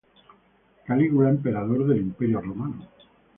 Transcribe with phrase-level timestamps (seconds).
[0.87, 2.87] Calígula, emperador del Imperio Romano.